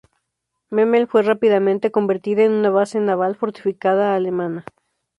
[0.71, 4.65] Memel fue rápidamente convertida en una base naval fortificada alemana.